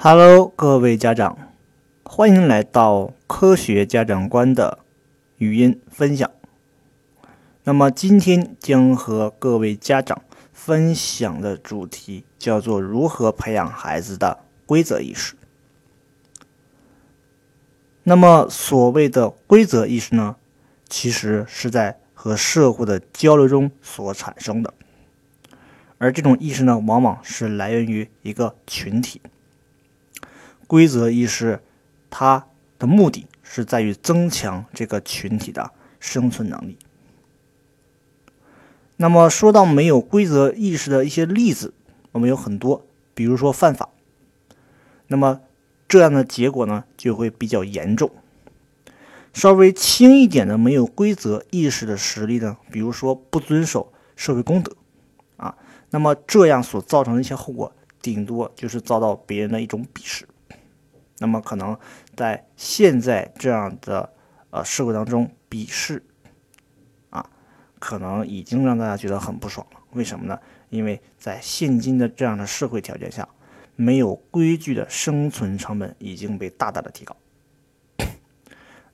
[0.00, 1.36] Hello，各位家长，
[2.04, 4.78] 欢迎来到科学家长观的
[5.38, 6.30] 语音分享。
[7.64, 10.22] 那么今天将和各位家长
[10.52, 15.34] 分享的主题叫做如何培养孩子的规则意识。
[18.04, 20.36] 那么所谓的规则意识呢，
[20.88, 24.72] 其实是在和社会的交流中所产生的，
[25.98, 29.20] 而这种意识呢，往往是来源于一个群体。
[30.68, 31.60] 规则意识，
[32.10, 32.46] 它
[32.78, 36.78] 的目的是在于增强这个群体的生存能力。
[38.98, 41.72] 那么说到没有规则意识的一些例子，
[42.12, 43.88] 我们有很多，比如说犯法，
[45.06, 45.40] 那么
[45.88, 48.10] 这样的结果呢就会比较严重。
[49.32, 54.76] 稍微轻一点的没有规则意识的实例呢，比如说不遵守社会公德，
[55.36, 55.56] 啊，
[55.90, 57.72] 那么这样所造成的一些后果，
[58.02, 60.28] 顶多就是遭到别人的一种鄙视。
[61.18, 61.76] 那么可能
[62.14, 64.12] 在现在这样的
[64.50, 66.02] 呃社会当中，鄙视
[67.10, 67.28] 啊，
[67.78, 69.80] 可能已经让大家觉得很不爽了。
[69.92, 70.38] 为什么呢？
[70.70, 73.28] 因为在现今的这样的社会条件下，
[73.74, 77.16] 没有规矩的生存成本已经被大大的提高。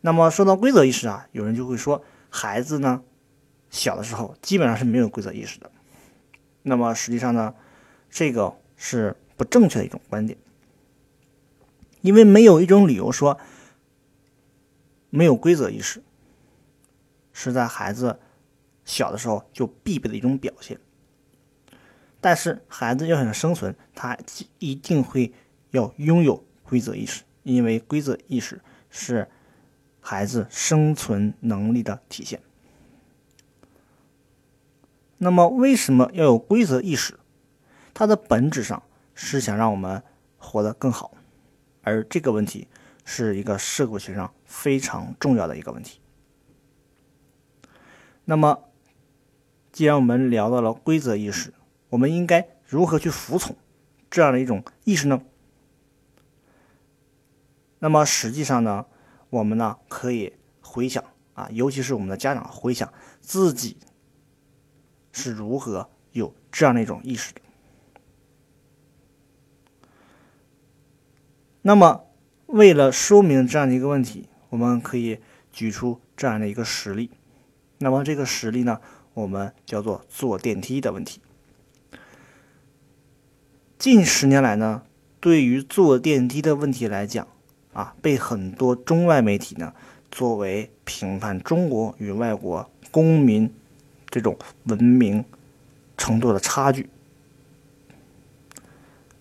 [0.00, 3.02] 那么说到规则意识啊，有人就会说，孩子呢
[3.70, 5.70] 小的时候基本上是没有规则意识的。
[6.62, 7.54] 那么实际上呢，
[8.08, 10.38] 这个是不正确的一种观点。
[12.04, 13.40] 因为没有一种理由说
[15.08, 16.02] 没有规则意识
[17.32, 18.20] 是在孩子
[18.84, 20.78] 小的时候就必备的一种表现。
[22.20, 24.18] 但是孩子要想生存，他
[24.58, 25.32] 一定会
[25.70, 29.26] 要拥有规则意识，因为规则意识是
[29.98, 32.42] 孩子生存能力的体现。
[35.16, 37.18] 那么，为什么要有规则意识？
[37.94, 38.82] 它的本质上
[39.14, 40.02] 是想让我们
[40.36, 41.14] 活得更好。
[41.84, 42.66] 而这个问题
[43.04, 46.00] 是一个社会学上非常重要的一个问题。
[48.24, 48.64] 那么，
[49.70, 51.52] 既然我们聊到了规则意识，
[51.90, 53.54] 我们应该如何去服从
[54.10, 55.22] 这样的一种意识呢？
[57.80, 58.86] 那么实际上呢，
[59.28, 62.90] 我们呢可以回想啊，尤其是我们的家长回想
[63.20, 63.76] 自己
[65.12, 67.42] 是如何有这样的一种意识的。
[71.66, 72.04] 那么，
[72.48, 75.18] 为了说明这样的一个问题，我们可以
[75.50, 77.08] 举出这样的一个实例。
[77.78, 78.82] 那么这个实例呢，
[79.14, 81.22] 我们叫做坐电梯的问题。
[83.78, 84.82] 近十年来呢，
[85.20, 87.26] 对于坐电梯的问题来讲，
[87.72, 89.72] 啊，被很多中外媒体呢
[90.10, 93.50] 作为评判中国与外国公民
[94.10, 95.24] 这种文明
[95.96, 96.90] 程度的差距。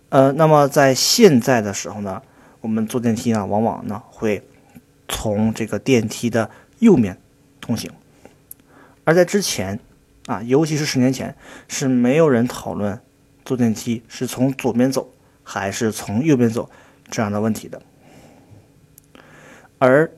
[0.09, 2.21] 呃，那么在现在的时候呢？
[2.63, 4.41] 我们坐电梯呢，往往呢会
[5.09, 7.17] 从这个电梯的右面
[7.59, 7.91] 通行，
[9.03, 9.81] 而在之前
[10.27, 11.35] 啊，尤其是十年前，
[11.67, 13.01] 是没有人讨论
[13.43, 15.13] 坐电梯是从左边走
[15.43, 16.69] 还是从右边走
[17.11, 17.81] 这样的问题的。
[19.77, 20.09] 而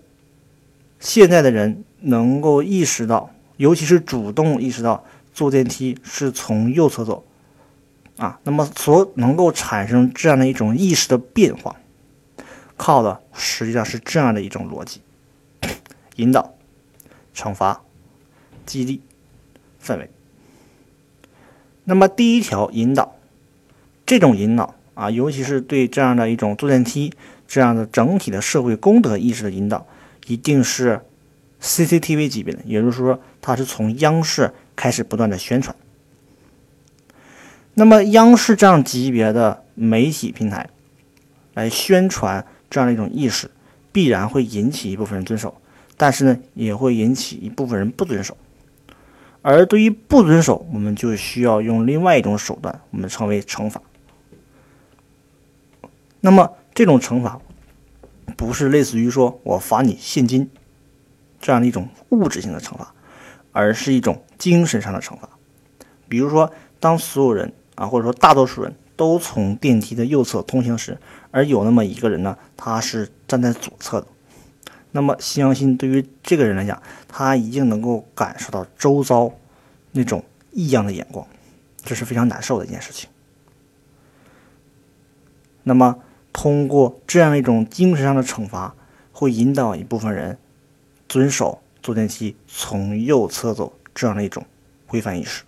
[0.99, 5.03] 现在的人能够意识到，尤其是主动意识到
[5.33, 7.25] 坐电梯是从右侧走
[8.17, 11.75] 啊，那么所能够产生这样的一种意识的变化。
[12.77, 15.01] 靠的实际上是这样的一种逻辑：
[16.17, 16.53] 引导、
[17.33, 17.81] 惩罚、
[18.65, 19.01] 激励、
[19.81, 20.09] 氛围。
[21.85, 23.15] 那么第一条引导，
[24.05, 27.13] 这种引导啊，尤其是对这样的一种坐电梯
[27.47, 29.87] 这样的整体的社会公德意识的引导，
[30.27, 31.01] 一定是
[31.61, 35.75] CCTV 级别的，也就是说，它是从央视开始不断的宣传。
[37.75, 40.69] 那么央视这样级别的媒体平台
[41.53, 42.45] 来宣传。
[42.69, 43.49] 这样的一种意识，
[43.91, 45.55] 必然会引起一部分人遵守，
[45.95, 48.37] 但是呢，也会引起一部分人不遵守。
[49.41, 53.81] 而对于不遵守，我们就需要用另外一种手段，我们称为惩罚。
[56.19, 57.39] 那么这种惩罚，
[58.35, 60.49] 不是类似于说我罚你现金
[61.39, 62.93] 这样的一种物质性的惩罚，
[63.51, 65.29] 而是一种精神上的惩罚。
[66.09, 68.75] 比如说，当所有人啊，或者说大多数人。
[68.95, 70.97] 都从电梯的右侧通行时，
[71.31, 74.07] 而有那么一个人呢，他是站在左侧的。
[74.91, 79.33] 那么，相信对于这个人来讲，他已经能够感受到周遭
[79.91, 81.27] 那种异样的眼光，
[81.83, 83.09] 这是非常难受的一件事情。
[85.63, 85.99] 那么，
[86.31, 88.73] 通过这样一种精神上的惩罚，
[89.11, 90.37] 会引导一部分人
[91.09, 94.45] 遵守坐电梯从右侧走这样的一种
[94.87, 95.43] 规范意识。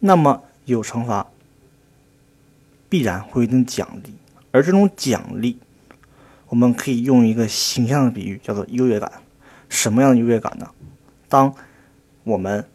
[0.00, 0.42] 那么，
[0.72, 1.26] 有惩罚，
[2.88, 4.14] 必然会有一定奖励，
[4.50, 5.58] 而这种奖励，
[6.48, 9.10] 我们可以用一个形象的比喻，叫做优越感。
[9.68, 10.68] 什么样的优越感呢？
[11.28, 11.54] 当
[12.24, 12.66] 我们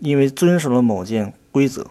[0.00, 1.86] 因为遵守了某件规则，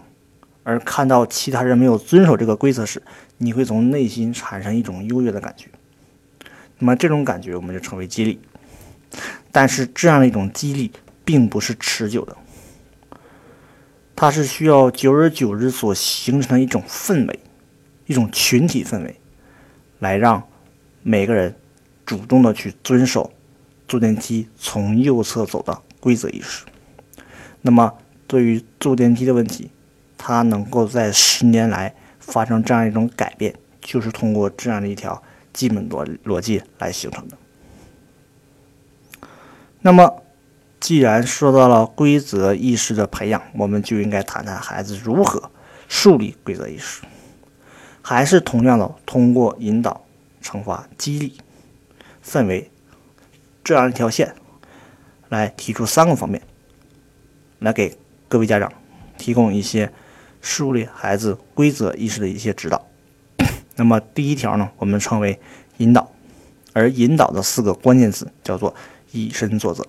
[0.63, 3.01] 而看到其他人没有遵守这个规则时，
[3.37, 5.67] 你会从内心产生一种优越的感觉。
[6.79, 8.39] 那么这种感觉我们就称为激励。
[9.51, 10.91] 但是这样的一种激励
[11.23, 12.35] 并不是持久的，
[14.21, 17.39] 它是需要久而久之所形成的一种氛围，
[18.05, 19.19] 一种群体氛围，
[19.97, 20.47] 来让
[21.01, 21.55] 每个人
[22.05, 23.33] 主动的去遵守
[23.87, 26.63] 坐电梯从右侧走的规则意识。
[27.63, 27.91] 那么，
[28.27, 29.71] 对于坐电梯的问题，
[30.19, 35.19] 它能够在十年来发生这样一种改变，就是通过这样的一条
[35.51, 37.35] 基本逻逻辑来形成的。
[39.81, 40.21] 那么，
[40.81, 45.51] 既然说到了规则意识的培养，我们就应该谈谈孩子如何
[45.87, 47.03] 树立规则意识。
[48.01, 50.03] 还是同样的，通过引导、
[50.41, 51.37] 惩罚、激励、
[52.25, 52.71] 氛围
[53.63, 54.33] 这样一条线，
[55.29, 56.41] 来提出三个方面。
[57.59, 57.95] 来给
[58.27, 58.73] 各位家长
[59.19, 59.93] 提供一些
[60.41, 62.87] 树立孩子规则意识的一些指导。
[63.75, 65.39] 那么第一条呢，我们称为
[65.77, 66.11] 引导，
[66.73, 68.73] 而引导的四个关键词叫做
[69.11, 69.85] 以身作则。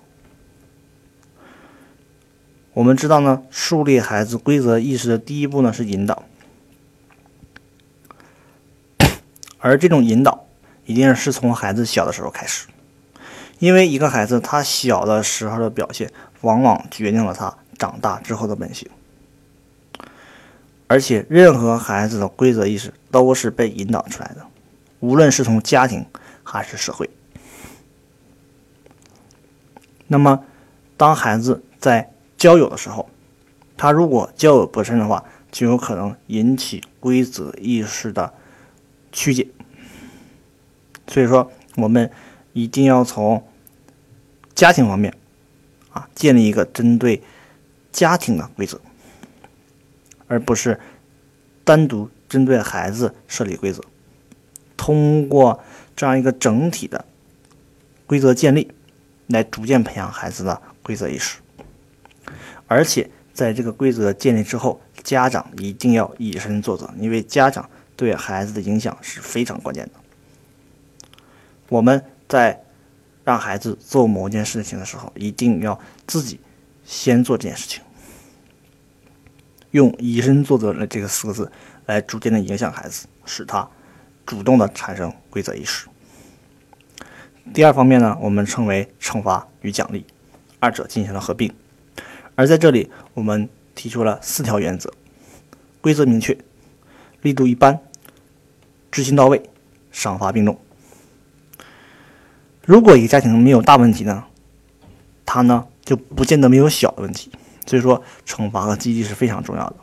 [2.74, 6.22] 我们知道呢，树立孩子规则意识的第一步呢是引导，
[9.58, 10.46] 而这种引导
[10.86, 12.66] 一定是从孩子小的时候开始，
[13.58, 16.10] 因为一个孩子他小的时候的表现，
[16.40, 17.56] 往往决定了他。
[17.78, 18.88] 长大之后的本性，
[20.86, 24.46] 而且任何孩子的规则意识都是被引导出来的，
[25.00, 26.06] 无论是从家庭
[26.44, 27.10] 还是社会。
[30.06, 30.44] 那么，
[30.96, 33.08] 当孩子在交友的时候，
[33.76, 38.34] 他如果交友不慎的话，就有可能引起规则意识的
[39.12, 39.46] 曲解。
[41.06, 42.10] 所以说，我们
[42.52, 43.46] 一定要从
[44.56, 45.16] 家庭方面
[45.90, 47.22] 啊，建立一个针对。
[47.92, 48.80] 家庭的规则，
[50.26, 50.80] 而不是
[51.62, 53.82] 单独针对孩子设立规则。
[54.78, 55.62] 通过
[55.94, 57.04] 这样一个整体的
[58.06, 58.72] 规则建立，
[59.26, 61.41] 来逐渐培养孩子的规则意识。
[62.66, 69.92] 而且在这个规则建立之后，家长一定要以身作则，因为家长对孩子的影响是非常关键的。
[71.69, 72.62] 我们在
[73.24, 76.40] 让孩子做某件事情的时候，一定要自己。
[76.84, 77.80] 先做这件事情，
[79.70, 81.50] 用以身作则的这个四个字
[81.86, 83.66] 来逐渐的影响孩子，使他
[84.26, 85.86] 主动的产生规则意识。
[87.54, 90.04] 第二方面呢，我们称为惩罚与奖励，
[90.58, 91.54] 二者进行了合并。
[92.42, 94.92] 而在这里，我们提出了四条原则：
[95.80, 96.36] 规则明确、
[97.20, 97.78] 力度一般、
[98.90, 99.48] 执行到位、
[99.92, 100.58] 赏罚并重。
[102.66, 104.24] 如果一个家庭没有大问题呢，
[105.24, 105.68] 他呢？
[105.84, 107.30] 就不见得没有小的问题，
[107.64, 109.76] 所以说惩罚和激励是非常重要的。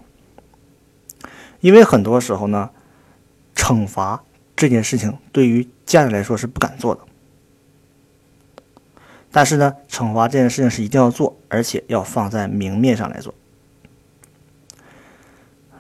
[1.62, 2.70] 因为很多时候呢，
[3.56, 4.22] 惩罚
[4.56, 7.02] 这件事情对于家长来说是不敢做的，
[9.32, 13.34] 但是呢，惩罚这件事情是一定要做，而且要放在明面上来做。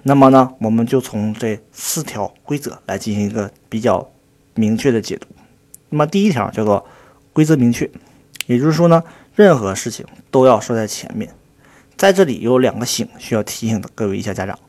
[0.03, 4.09] 那么呢，我们就从这四条规则来进行一个比较
[4.53, 5.27] 明确的解读。
[5.89, 6.85] 那么第一条叫做
[7.33, 7.89] 规则明确，
[8.47, 9.03] 也就是说呢。
[9.35, 11.33] 任何事情都要说在前面，
[11.95, 14.59] 在这里有两个醒需要提醒的各位一下家长。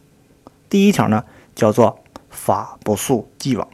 [0.69, 1.25] 第一条呢
[1.57, 3.67] 叫做法不溯既往，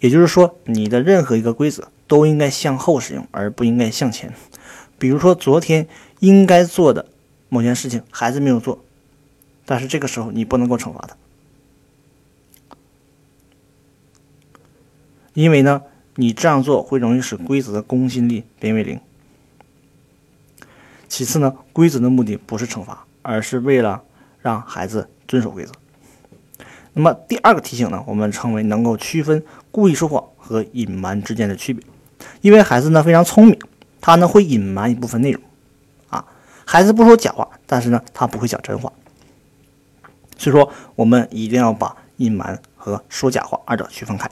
[0.00, 4.32] 也就是说你的任何一个规则都应该向后使用，而不应该向前。
[4.98, 5.86] 比如说昨天
[6.20, 7.06] 应该做的
[7.48, 8.84] 某件事情孩子没有做，
[9.64, 11.16] 但是这个时候你不能够惩罚他，
[15.34, 15.82] 因为呢
[16.14, 19.00] 你这样做会容易使规则的公信力变为零。
[21.08, 24.02] 其次呢，规则的目的不是惩罚，而是为了
[24.40, 25.72] 让孩子遵守规则。
[26.94, 31.84] 那么第二个提醒呢，我们称为能够区分故意说谎和隐瞒之间的区别。
[32.40, 33.58] 因为孩子呢非常聪明，
[34.00, 35.42] 他呢会隐瞒一部分内容。
[36.08, 36.24] 啊，
[36.64, 38.92] 孩子不说假话，但是呢他不会讲真话。
[40.38, 44.30] 所以说，我们一定要把隐瞒和说假话二者区分开。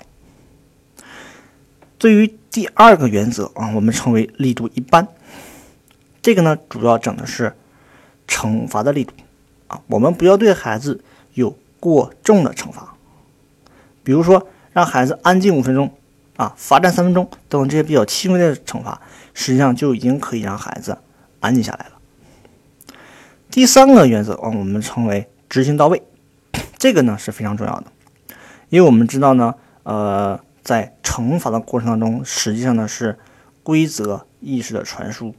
[1.98, 5.08] 对于第二个原则啊，我们称为力度一般。
[6.20, 7.54] 这个呢，主要整的是
[8.28, 9.12] 惩罚的力度
[9.68, 12.94] 啊，我们不要对孩子有过重的惩罚，
[14.02, 15.90] 比如说让孩子安静五分钟
[16.36, 19.00] 啊，罚站三分钟等等这些比较轻微的惩罚，
[19.34, 20.98] 实际上就已经可以让孩子
[21.40, 21.92] 安静下来了。
[23.50, 26.02] 第三个原则啊，我们称为执行到位，
[26.76, 27.86] 这个呢是非常重要的。
[28.68, 33.16] 因为我们知道呢，呃，在惩罚的过程当中，实际上呢是
[33.62, 35.32] 规则意识的传输，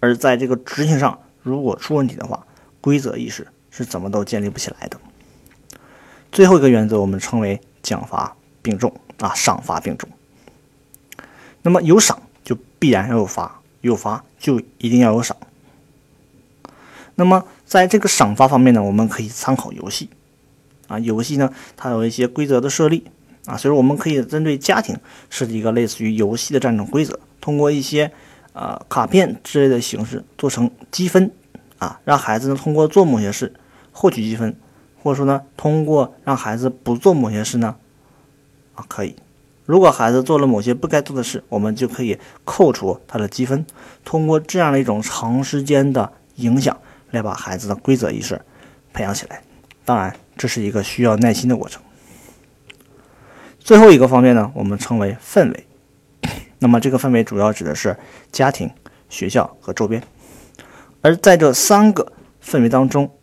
[0.00, 2.46] 而在这个执行上，如果出问题的话，
[2.82, 4.98] 规则意识是怎么都建立不起来的。
[6.30, 10.06] 最后一个原则，我们称为奖罚并重啊，赏罚并重。
[11.68, 15.36] 那么有赏就必然要有罚，有罚就一定要有赏。
[17.16, 20.08] 那么在这个赏罚方面呢，我们可以参考游戏
[20.86, 23.04] 啊，游戏呢它有一些规则的设立
[23.44, 24.96] 啊，所以说我们可以针对家庭
[25.28, 28.10] 设计一个类似于游戏的这样一种规则，通过一些
[28.54, 31.30] 呃卡片之类的形式做成积分
[31.76, 33.52] 啊，让孩子呢通过做某些事
[33.92, 34.56] 获取积分。
[35.02, 37.76] 或者说呢，通过让孩子不做某些事呢，
[38.74, 39.14] 啊，可以。
[39.68, 43.66] 如果孩子做了某些不该做的事，我们就可以扣除他的积分。
[44.02, 46.74] 通过这样的一种长时间的影响，
[47.10, 48.40] 来把孩子的规则意识
[48.94, 49.42] 培养起来。
[49.84, 51.82] 当然，这是一个需要耐心的过程。
[53.60, 55.66] 最后一个方面呢，我们称为氛围。
[56.60, 57.94] 那么这个氛围主要指的是
[58.32, 58.70] 家庭、
[59.10, 60.02] 学校和周边。
[61.02, 62.10] 而在这三个
[62.42, 63.14] 氛围当中，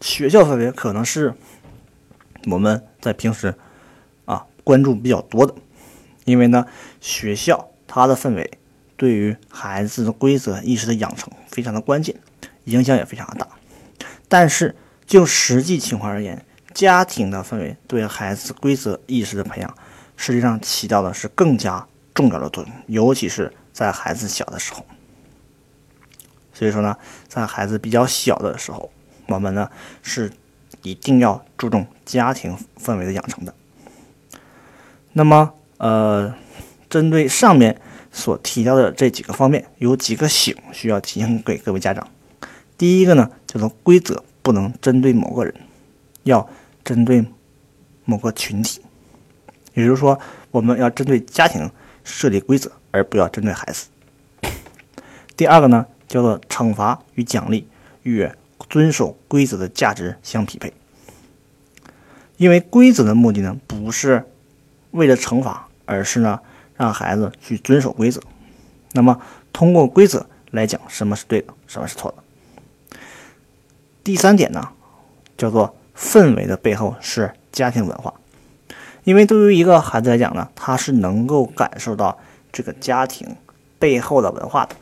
[0.00, 1.34] 学校氛围可能是
[2.50, 3.54] 我们在平时
[4.70, 5.52] 关注比较多的，
[6.26, 6.64] 因为呢，
[7.00, 8.48] 学校它的氛围
[8.96, 12.14] 对于孩子的规则意识的养成非常的关键，
[12.66, 13.48] 影响也非常的大。
[14.28, 19.74] 但是就实际情况而言，家庭的氛围对孩子规则意识的培养，
[20.16, 21.84] 实际上起到的是更加
[22.14, 24.86] 重要的作用，尤其是在孩子小的时候。
[26.54, 26.96] 所以说呢，
[27.26, 28.92] 在孩子比较小的时候。
[29.26, 29.68] 我们呢
[30.02, 30.30] 是
[30.82, 33.54] 一定要注重家庭氛围的养成的。
[35.12, 36.34] 那么，呃，
[36.88, 37.80] 针对上面
[38.12, 42.06] 所提到的这几个方面，有几个醒需要提醒给各位家长。
[42.78, 45.54] 第一个呢，叫做规则不能针对某个人，
[46.22, 46.48] 要
[46.84, 47.24] 针对
[48.04, 48.80] 某个群体。
[49.74, 50.18] 也就是说，
[50.50, 51.70] 我们要针对家庭
[52.04, 53.86] 设立规则，而不要针对孩子。
[55.36, 57.66] 第二个呢，叫做惩罚与奖励
[58.02, 58.28] 与。
[58.68, 60.72] 遵守规则的价值相匹配，
[62.36, 64.24] 因为规则的目的呢，不是
[64.92, 66.40] 为了惩罚，而是呢
[66.76, 68.20] 让孩子去遵守规则。
[68.92, 69.20] 那么
[69.52, 72.22] 通过规则来讲什么是对的，什么是错的。
[74.02, 74.70] 第三点呢，
[75.36, 78.14] 叫做氛围的背后是家庭文化，
[79.04, 82.18] 因为对于一个孩子来讲呢，他是能够感受到
[82.50, 83.36] 这个家庭
[83.78, 84.74] 背后的文化的，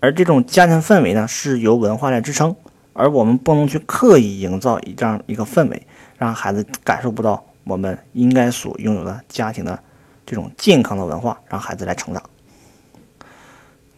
[0.00, 2.54] 而这种家庭氛围呢，是由文化来支撑。
[2.98, 5.86] 而我们不能去刻意营造一这样一个氛围，
[6.16, 9.82] 让孩子感受不到我们应该所拥有的家庭的
[10.24, 12.22] 这种健康的文化，让孩子来成长。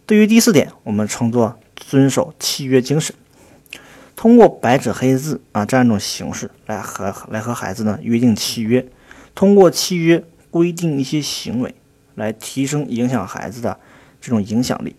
[0.06, 3.14] 对于第四点，我们称作遵守契约精神，
[4.16, 8.88] 通过白纸黑字啊这样一种形式来和来和孩子呢约定契约，
[9.34, 11.74] 通过契约规定一些行为，
[12.14, 13.78] 来提升影响孩子的
[14.18, 14.96] 这种影响力，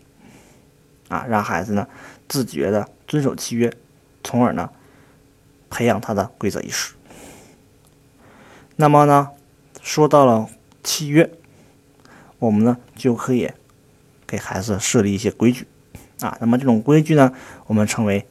[1.08, 1.88] 啊，让孩子呢
[2.28, 3.74] 自觉的遵守契约。
[4.24, 4.70] 从而呢，
[5.72, 6.94] 培养他的规则意识。
[8.82, 9.32] 那么呢，
[9.82, 10.48] 说到了
[10.86, 11.30] 契约，
[12.38, 13.52] 我们呢就可以
[14.26, 15.68] 给孩子设立一些规矩
[16.22, 16.38] 啊。
[16.40, 17.34] 那么这种规矩呢，
[17.68, 18.26] 我们称为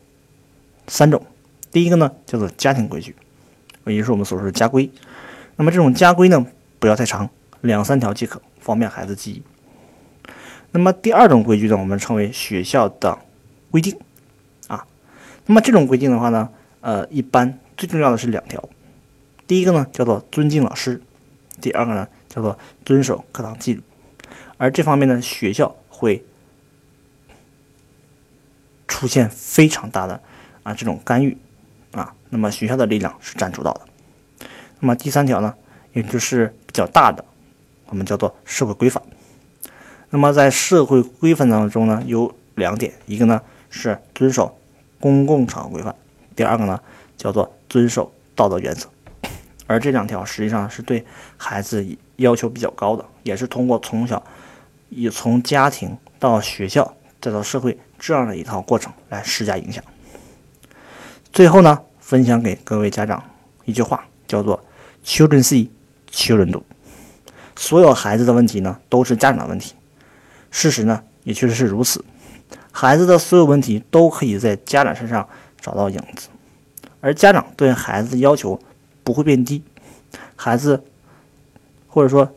[0.87, 1.23] 三种。
[1.71, 3.15] 第一个呢叫做家庭规矩，
[3.85, 4.91] 也就是我们所说的家规。
[5.57, 6.47] 那么这种家规呢
[6.79, 7.29] 不要太长，
[7.61, 9.43] 两三条即可，方便孩子记忆。
[10.71, 13.19] 那么第二种规矩呢，我们称为学校的
[13.71, 13.95] 规定。
[14.67, 14.87] 啊
[15.45, 16.49] 那么这种规定的话呢，
[16.81, 18.67] 呃，一般最重要的是两条，
[19.49, 21.03] 第一个呢叫做尊敬老师，
[21.61, 23.83] 第二个呢叫做遵守课堂纪律。
[24.59, 26.23] 而这方面呢，学校会
[28.87, 30.21] 出现非常大的
[30.63, 31.37] 啊这种干预
[31.93, 33.81] 啊，那么学校的力量是占主导的。
[34.79, 35.55] 那么第三条呢，
[35.93, 37.25] 也就是比较大的，
[37.87, 39.03] 我们叫做社会规范。
[40.11, 44.57] 那么在社会规范当中呢，有两点，一个呢是遵守。
[45.01, 45.95] 公共场合规范，
[46.35, 46.81] 第二个呢
[47.17, 48.89] 叫做遵守道德原则，
[49.69, 51.05] 而这两条实际上是对
[51.37, 54.21] 孩子要求比较高的，也是通过从小
[54.89, 59.85] 以从家庭到学校再到社会这样的一套过程来施加影响。
[61.33, 63.23] 最后呢，分享给各位家长
[63.67, 64.65] 一句话，叫做
[65.05, 65.69] “Children see,
[66.11, 66.63] children do”。
[67.55, 69.75] 所有孩子的问题呢，都是家长的问题。
[70.51, 72.03] 事实呢，也确实是如此。
[72.73, 75.29] 孩子的所有问题都可以在家长身上
[75.61, 76.29] 找到影子，
[77.01, 78.59] 而家长对孩子的要求
[79.09, 79.63] 不会变低，
[80.37, 80.85] 孩子
[81.87, 82.31] 或者说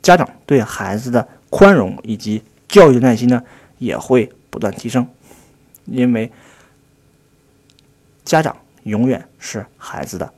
[0.00, 3.42] 家长对孩子的宽容以及教育的耐心呢
[3.78, 5.08] 也会不断提升，
[5.86, 6.30] 因为
[8.24, 10.32] 家长永远是孩子的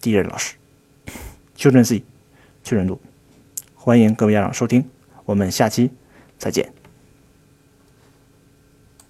[0.00, 0.54] 第一任老师。
[1.56, 2.04] 修正 C
[2.62, 3.00] 确认度。
[3.74, 4.88] 欢迎各位家长收听，
[5.24, 5.90] 我们下期
[6.38, 6.77] 再见。